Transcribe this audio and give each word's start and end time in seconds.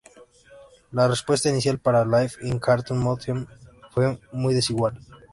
La 0.91 1.07
respuesta 1.07 1.47
inicial 1.49 1.77
para 1.77 2.03
Life 2.03 2.39
in 2.47 2.57
Cartoon 2.57 2.97
Motion 2.99 3.47
fue 3.91 4.17
muy 4.31 4.55
desigual. 4.55 4.99